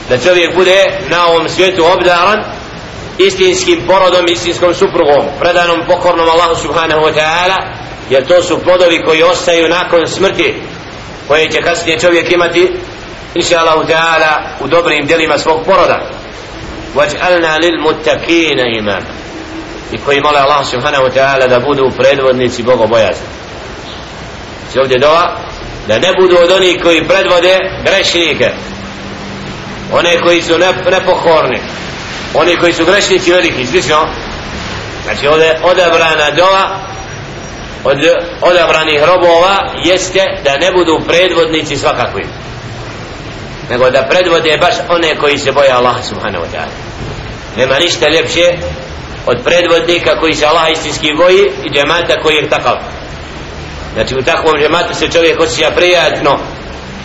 da 0.08 0.18
čovjek 0.18 0.54
bude 0.54 0.84
na 1.08 1.26
ovom 1.26 1.48
svijetu 1.48 1.84
obdaran 1.84 2.44
istinskim 3.18 3.82
porodom, 3.86 4.26
istinskom 4.28 4.74
suprugom 4.74 5.26
predanom 5.40 5.80
pokornom 5.86 6.28
Allahu 6.28 6.54
subhanahu 6.62 7.00
wa 7.00 7.14
ta'ala 7.14 7.56
jer 8.10 8.26
to 8.26 8.42
su 8.42 8.58
plodovi 8.58 9.04
koji 9.04 9.22
ostaju 9.22 9.68
nakon 9.68 10.06
smrti 10.06 10.54
koje 11.28 11.50
će 11.50 11.62
kasnije 11.62 11.98
čovjek 11.98 12.32
imati 12.32 12.72
inša 13.34 13.58
Allah 13.58 13.86
ta'ala 13.88 14.32
u 14.60 14.68
dobrim 14.68 15.06
djelima 15.06 15.38
svog 15.38 15.64
poroda. 15.66 16.10
Waj'alna 16.94 17.60
lil 17.60 17.80
muttaqina 17.82 19.00
i 19.92 19.98
koji 19.98 20.20
mole 20.20 20.40
Allah 20.40 20.66
subhanahu 20.66 21.04
wa 21.04 21.10
ta'ala 21.14 21.48
da 21.48 21.60
budu 21.60 21.90
predvodnici 21.98 22.62
bogobojazni. 22.62 23.26
Znači 24.62 24.78
ovdje 24.78 24.98
dova 24.98 25.36
da 25.88 25.98
ne 25.98 26.12
budu 26.20 26.36
od 26.36 26.50
onih 26.50 26.82
koji 26.82 27.08
predvode 27.08 27.58
grešnike. 27.84 28.50
One 29.92 30.20
koji 30.20 30.42
su 30.42 30.58
nepohorni 30.90 31.60
oni 32.34 32.56
koji 32.56 32.72
su 32.72 32.84
grešnici 32.84 33.32
veliki 33.32 33.66
slično. 33.66 34.08
Znači 35.04 35.26
ovdje 35.26 35.60
odabrana 35.62 36.30
dova 36.36 36.85
od 37.90 37.98
odabranih 38.42 39.00
robova 39.06 39.56
jeste 39.84 40.24
da 40.44 40.56
ne 40.58 40.72
budu 40.72 41.00
predvodnici 41.08 41.76
svakakvi 41.76 42.24
nego 43.70 43.90
da 43.90 44.08
predvode 44.10 44.58
baš 44.60 44.74
one 44.88 45.16
koji 45.16 45.38
se 45.38 45.52
boje 45.52 45.70
Allah 45.70 45.96
subhanahu 46.04 46.44
wa 46.44 46.50
ta'ala. 46.54 46.74
Nema 47.56 47.78
ništa 47.78 48.08
ljepše 48.08 48.46
od 49.26 49.36
predvodnika 49.44 50.20
koji 50.20 50.34
se 50.34 50.46
Allah 50.46 50.70
istinski 50.72 51.14
boji 51.16 51.50
i 51.64 51.70
džemata 51.70 52.20
koji 52.22 52.36
je 52.36 52.48
takav. 52.48 52.76
Znači 53.94 54.14
u 54.14 54.22
takvom 54.22 54.54
džematu 54.60 54.94
se 54.94 55.10
čovjek 55.10 55.40
osjeća 55.40 55.70
prijatno. 55.70 56.38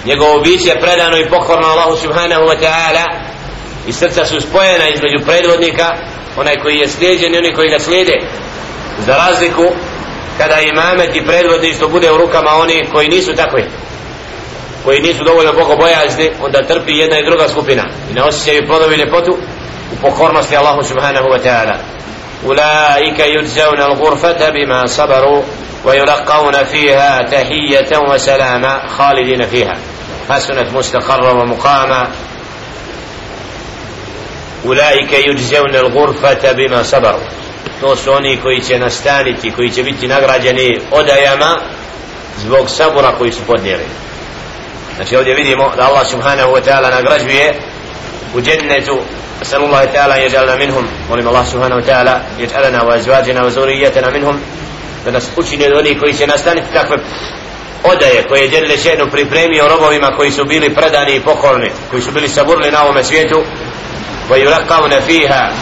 Njegovo 0.05 0.39
biće 0.39 0.73
predano 0.81 1.17
i 1.17 1.29
pokorno 1.29 1.67
Allahu 1.67 1.97
subhanahu 1.97 2.41
wa 2.41 2.57
ta'ala 2.61 3.05
i 3.87 3.93
srca 3.93 4.25
su 4.25 4.41
spojena 4.41 4.87
između 4.87 5.25
predvodnika 5.25 5.87
onaj 6.37 6.55
koji 6.61 6.77
je 6.77 6.87
slijeđen 6.87 7.33
i 7.33 7.37
oni 7.37 7.55
koji 7.55 7.69
ga 7.69 7.79
slijede. 7.79 8.13
Za 9.05 9.15
razliku 9.15 9.63
kada 10.37 10.59
imamet 10.59 11.15
i 11.15 11.25
predvodništvo 11.25 11.87
bude 11.87 12.11
u 12.11 12.17
rukama 12.17 12.49
oni 12.49 12.85
koji 12.93 13.07
nisu 13.07 13.35
takvi 13.35 13.65
koji 14.85 15.01
nisu 15.01 15.23
dovoljno 15.23 15.53
Boga 15.53 15.75
bojazni 15.75 16.31
onda 16.41 16.67
trpi 16.67 16.97
jedna 16.97 17.19
i 17.19 17.25
druga 17.25 17.47
skupina. 17.47 17.83
I 18.11 18.13
ne 18.13 18.23
osjećaju 18.23 18.67
plodovi 18.67 18.95
ljepotu 18.95 19.37
u 19.93 19.95
pokornosti 20.01 20.57
Allahu 20.57 20.83
subhanahu 20.83 21.27
wa 21.27 21.39
ta'ala. 21.43 21.75
Ulaika 22.45 23.23
yudzawna 23.25 23.83
al-ghurfata 23.85 24.51
bima 24.51 24.87
sabaru 24.87 25.43
wa 25.85 25.95
yulaqawna 25.95 26.65
fiha 26.65 27.29
tahiyatan 27.29 28.01
wa 28.09 28.19
salama 28.19 28.81
khalidina 28.97 29.47
fiha. 29.47 29.75
Hasunat 30.27 30.71
mustaqarra 30.71 31.33
wa 31.33 31.45
muqama. 31.45 32.07
Ulaika 34.63 35.17
yudzawna 35.17 35.79
al-ghurfata 35.79 36.53
bima 36.53 36.83
sabaru 36.83 37.19
to 37.80 37.96
su 37.96 38.12
oni 38.12 38.38
koji 38.42 38.60
će 38.60 38.78
nastaniti, 38.78 39.50
koji 39.50 39.70
će 39.70 39.82
biti 39.82 40.08
nagrađeni 40.08 40.80
odajama 40.90 41.58
zbog 42.38 42.70
sabora 42.70 43.12
koji 43.18 43.32
su 43.32 43.40
podnijeli. 43.46 43.84
Znači 44.96 45.16
ovdje 45.16 45.34
vidimo 45.34 45.72
da 45.76 45.82
Allah 45.82 46.06
subhanahu 46.10 46.52
wa 46.52 46.60
ta'ala 46.66 46.90
nagrađuje 46.90 47.54
u 48.34 48.40
džennetu 48.40 48.98
أسأل 49.42 49.64
الله 49.64 49.84
تعالى 49.84 50.14
أن 50.14 50.20
يجعلنا 50.20 50.56
منهم 50.56 50.86
ولم 51.10 51.28
الله 51.28 51.44
سبحانه 51.44 51.76
وتعالى 51.76 52.20
يجعلنا 52.38 52.82
وأزواجنا 52.82 53.44
وزوريتنا 53.44 54.10
منهم 54.10 54.40
da 55.04 55.10
nas 55.10 55.24
učini 55.36 55.66
od 55.66 55.78
onih 55.78 56.00
koji 56.00 56.14
će 56.14 56.26
nastaniti 56.26 56.72
takve 56.72 56.96
odaje 57.84 58.26
koje 58.28 58.40
je 58.40 58.48
Đerle 58.48 58.76
Šenu 58.78 59.10
pripremio 59.10 59.68
robovima 59.68 60.16
koji 60.16 60.30
su 60.30 60.44
bili 60.44 60.74
predani 60.74 61.16
i 61.16 61.20
pokorni 61.20 61.70
koji 61.90 62.02
su 62.02 62.10
bili 62.12 62.28
saburli 62.28 62.70
na 62.70 62.82
ovome 62.82 63.04
svijetu 63.04 63.42
ويلقون 64.30 65.00
فيها 65.00 65.52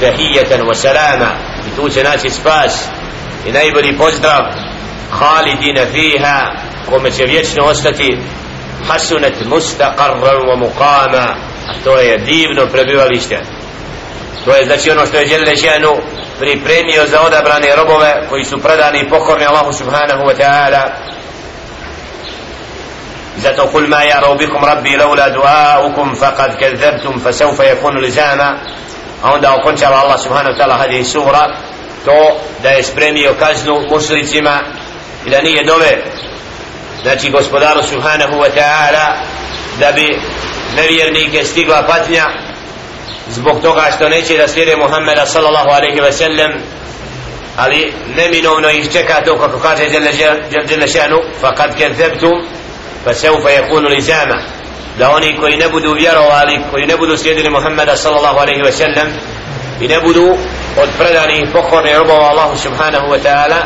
tahijetan 0.00 0.60
wa 0.60 0.74
salama. 0.74 1.30
I 1.68 1.76
tu 1.76 1.88
će 1.88 2.04
naći 2.04 2.30
spas. 2.30 2.88
I 3.46 3.52
najbolji 3.52 3.98
pozdrav 3.98 4.40
Khalidina 5.18 5.86
fiha 5.92 6.52
kome 6.90 7.10
će 7.10 7.24
vječno 7.24 7.64
ostati 7.64 8.18
hasunat 8.88 9.34
mustaqarran 9.50 10.40
wa 10.48 10.56
muqama. 10.56 11.34
To 11.84 11.98
je 11.98 12.18
divno 12.18 12.66
prebivalište. 12.72 13.38
To 14.44 14.56
je 14.56 14.64
znači 14.64 14.90
ono 14.90 15.06
što 15.06 15.16
je 15.16 15.24
djelile 15.24 15.56
ženu 15.56 15.90
pripremio 16.38 17.06
za 17.06 17.20
odabrane 17.20 17.76
robove 17.76 18.26
koji 18.28 18.44
su 18.44 18.58
predani 18.58 19.00
i 19.00 19.08
pokorni 19.08 19.46
Allahu 19.46 19.72
subhanahu 19.72 20.22
wa 20.22 20.34
ta'ala. 20.38 20.90
Zato 23.36 23.66
kul 23.66 23.88
ma 23.88 24.02
ja 24.02 24.20
rabbi 24.66 24.96
laula 24.96 25.28
dua'ukum 25.30 26.16
faqad 26.20 26.58
kazzabtum 26.60 27.20
fasawfa 27.20 27.64
yakunu 27.64 28.00
lizama 28.00 28.58
a 29.22 29.32
onda 29.34 29.54
okončava 29.54 29.96
Allah 29.96 30.18
subhanahu 30.20 30.54
wa 30.54 30.58
ta'ala 30.58 30.78
hadih 30.78 31.06
sura 31.06 31.56
to 32.04 32.40
da 32.62 32.68
je 32.68 32.82
spremio 32.82 33.34
kaznu 33.38 33.80
mušlicima 33.90 34.60
i 35.26 35.30
da 35.30 35.42
nije 35.42 35.64
dove. 35.64 36.02
Znači 37.02 37.30
gospodaru 37.30 37.82
subhanahu 37.82 38.34
wa 38.34 38.48
ta'ala 38.56 39.06
da 39.80 39.92
bi 39.92 40.20
nevjernike 40.76 41.44
stigla 41.44 41.82
patnja 41.86 42.26
zbog 43.28 43.62
toga 43.62 43.86
što 43.96 44.08
neće 44.08 44.36
da 44.36 44.48
slijede 44.48 44.76
Muhammeda 44.76 45.26
sallallahu 45.26 45.68
alaihi 45.70 46.00
wa 46.00 46.12
sallam 46.12 46.52
ali 47.56 47.92
neminovno 48.16 48.70
ih 48.70 48.92
čeka 48.92 49.24
to 49.24 49.38
kako 49.38 49.58
kaže 49.58 49.82
Jelle 49.84 50.12
fa 51.40 51.48
faqad 51.48 51.76
kenzebtum 51.78 52.46
fa 53.04 53.14
seufa 53.14 53.48
yakunu 53.48 53.88
lizama 53.88 54.59
da 55.00 55.10
oni 55.10 55.36
koji 55.40 55.56
ne 55.56 55.68
budu 55.68 55.92
vjerovali, 55.92 56.60
koji 56.70 56.86
ne 56.86 56.96
budu 56.96 57.16
slijedili 57.16 57.50
Muhammeda 57.50 57.96
sallallahu 57.96 58.38
alaihi 58.38 58.62
ve 58.62 58.72
sellem 58.72 59.08
i 59.80 59.88
ne 59.88 60.00
budu 60.00 60.26
od 60.82 60.88
predanih 60.98 61.48
pokorni 61.52 61.94
robova 61.94 62.26
Allahu 62.32 62.56
subhanahu 62.56 63.06
wa 63.12 63.18
ta'ala 63.26 63.60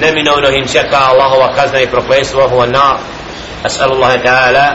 neminovno 0.00 0.48
im 0.48 0.66
čeka 0.68 0.98
Allahova 1.10 1.54
kazna 1.56 1.80
i 1.80 1.86
proklestu 1.86 2.38
Allahu 2.38 2.56
wa 2.56 2.66
na 2.72 2.98
asalu 3.64 3.94
Allahe 3.94 4.18
ta'ala 4.22 4.66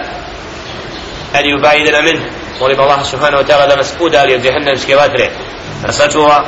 an 1.34 1.46
i 1.46 1.54
ubaide 1.54 1.92
na 1.92 2.02
min 2.02 2.18
molim 2.60 2.80
Allah 2.80 3.06
subhanahu 3.06 3.44
wa 3.44 3.48
ta'ala 3.48 3.68
da 3.68 3.76
nas 3.76 3.94
udali 4.00 4.36
od 4.36 4.46
jehennemske 4.46 4.96
vatre 4.96 5.30
da 5.86 5.94
sačuva 5.94 6.44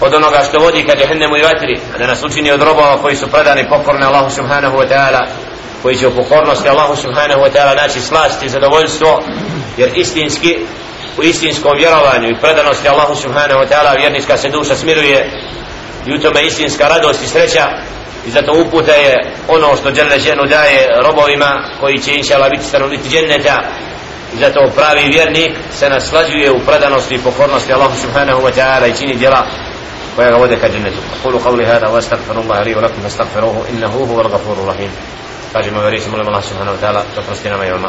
od 0.00 0.14
onoga 0.14 0.42
što 0.48 0.58
vodi 0.58 0.86
ka 0.86 0.92
jehennemu 0.98 1.36
i 1.36 1.42
vatri 1.42 1.80
da 1.98 2.06
nas 2.06 2.24
učini 2.24 2.50
od 2.50 2.62
robova 2.62 2.98
koji 3.02 3.16
su 3.16 3.26
predani 3.30 3.68
pokorni 3.68 4.04
Allahu 4.04 4.30
subhanahu 4.30 4.76
wa 4.76 4.88
ta'ala 4.88 5.26
koji 5.82 5.96
će 5.96 6.08
u 6.08 6.14
pokornosti 6.14 6.68
Allahu 6.68 6.96
subhanahu 6.96 7.40
wa 7.40 7.50
ta'ala 7.54 7.82
naći 7.82 8.00
slast 8.00 8.42
i 8.42 8.48
zadovoljstvo 8.48 9.22
jer 9.76 9.90
istinski 9.94 10.56
u 11.18 11.22
istinskom 11.22 11.72
vjerovanju 11.76 12.28
i 12.28 12.40
predanosti 12.40 12.88
Allahu 12.88 13.14
subhanahu 13.14 13.60
wa 13.60 13.66
ta'ala 13.70 13.98
vjernička 13.98 14.36
se 14.36 14.48
duša 14.48 14.76
smiruje 14.76 15.30
i 16.06 16.14
u 16.14 16.20
tome 16.20 16.42
istinska 16.42 16.88
radost 16.88 17.22
i 17.22 17.26
sreća 17.26 17.66
i 18.26 18.30
zato 18.30 18.52
uputa 18.52 18.92
je 18.92 19.14
ono 19.48 19.76
što 19.76 19.90
Đele 19.90 20.18
ženu 20.18 20.44
daje 20.46 20.86
robovima 21.04 21.70
koji 21.80 21.98
će 21.98 22.14
inša 22.14 22.34
Allah 22.34 22.50
biti 22.50 22.64
stanoviti 22.64 23.08
dženneta. 23.08 23.62
I 24.34 24.36
zato 24.36 24.60
pravi 24.76 25.08
vjernik 25.12 25.52
se 25.78 25.88
naslađuje 25.88 26.52
u 26.52 26.60
predanosti 26.66 27.14
i 27.14 27.18
pokornosti 27.18 27.72
Allahu 27.72 27.96
subhanahu 28.02 28.40
wa 28.42 28.52
ta'ala 28.56 28.86
i 28.88 28.96
čini 28.98 29.14
djela 29.16 29.46
koja 30.16 30.30
ga 30.30 30.36
vode 30.36 30.56
ka 30.56 30.68
džennetu. 30.68 30.96
Kulu 31.22 31.38
qavli 31.38 31.66
hada 31.66 31.86
wa 31.86 31.98
astagfirullahi 31.98 32.64
li 32.64 32.74
wa 32.74 32.82
lakum 32.82 33.06
astagfiruhu 33.06 33.64
innahu 33.72 34.06
huwa 34.06 34.24
al-ghafuru 34.24 34.66
rahim 34.66 34.90
kažemo 35.52 35.80
veri 35.80 36.00
se 36.00 36.10
molim 36.10 36.28
Allah 36.28 36.44
subhanahu 36.44 36.76
wa 36.76 36.80
ta'ala 36.80 37.02
da 37.14 37.22
prosti 37.22 37.48
nama 37.50 37.66
i 37.66 37.70
vama. 37.70 37.86